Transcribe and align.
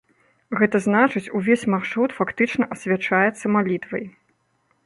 Гэта 0.59 0.77
значыць, 0.85 1.29
увесь 1.39 1.67
маршрут 1.75 2.17
фактычна 2.21 2.63
асвячаецца 2.77 3.45
малітвай. 3.59 4.05